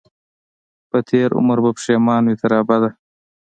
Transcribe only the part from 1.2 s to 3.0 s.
عمر به پښېمان وي تر ابده